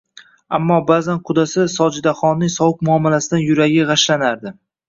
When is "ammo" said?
0.57-0.77